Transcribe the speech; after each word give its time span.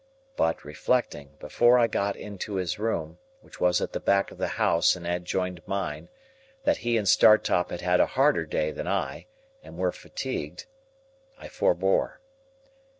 But 0.35 0.65
reflecting, 0.65 1.35
before 1.39 1.77
I 1.77 1.85
got 1.85 2.15
into 2.15 2.55
his 2.55 2.79
room, 2.79 3.19
which 3.41 3.61
was 3.61 3.81
at 3.81 3.93
the 3.93 3.99
back 3.99 4.31
of 4.31 4.39
the 4.39 4.47
house 4.57 4.95
and 4.95 5.05
adjoined 5.05 5.61
mine, 5.67 6.09
that 6.63 6.77
he 6.77 6.97
and 6.97 7.07
Startop 7.07 7.69
had 7.69 7.81
had 7.81 7.99
a 7.99 8.07
harder 8.17 8.47
day 8.47 8.71
than 8.71 8.87
I, 8.87 9.27
and 9.61 9.77
were 9.77 9.91
fatigued, 9.91 10.65
I 11.37 11.49
forbore. 11.49 12.19